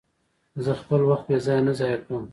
زه 0.63 0.71
خپل 0.81 1.01
وخت 1.09 1.25
بې 1.29 1.37
ځایه 1.45 1.63
نه 1.67 1.73
ضایع 1.79 1.99
کوم. 2.05 2.23